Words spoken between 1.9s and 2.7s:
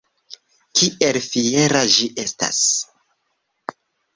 ĝi estas!